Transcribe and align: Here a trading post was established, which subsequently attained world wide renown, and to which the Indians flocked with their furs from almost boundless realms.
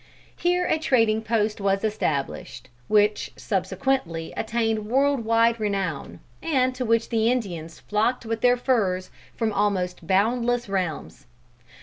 Here 0.35 0.65
a 0.65 0.79
trading 0.79 1.21
post 1.21 1.61
was 1.61 1.83
established, 1.83 2.69
which 2.87 3.31
subsequently 3.35 4.33
attained 4.35 4.87
world 4.87 5.23
wide 5.25 5.59
renown, 5.59 6.21
and 6.41 6.73
to 6.73 6.83
which 6.83 7.09
the 7.09 7.31
Indians 7.31 7.79
flocked 7.81 8.25
with 8.25 8.41
their 8.41 8.57
furs 8.57 9.11
from 9.35 9.53
almost 9.53 10.07
boundless 10.07 10.67
realms. 10.67 11.27